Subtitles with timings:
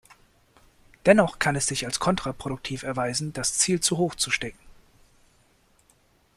[1.05, 4.57] Dennoch kann es sich als kontraproduktiv erweisen, das Ziel zu hoch zu stecken.